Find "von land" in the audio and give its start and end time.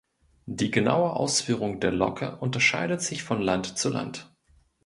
3.21-3.77